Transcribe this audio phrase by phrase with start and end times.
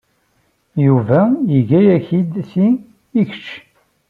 [0.85, 1.19] Yuba
[1.57, 2.67] iga-ak-d ti
[3.19, 3.47] i kečč.